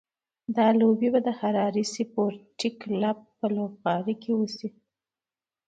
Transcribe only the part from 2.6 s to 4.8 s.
کلب په لوبغالي کې کېږي.